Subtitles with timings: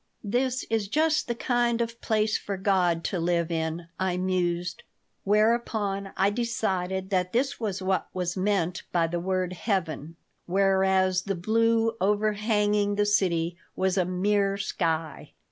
[0.23, 4.81] "This is just the kind of place for God to live in," I mused.
[5.25, 10.15] Whereupon I decided that this was what was meant by the word heaven,
[10.47, 15.33] whereas the blue overhanging the city was a "mere sky."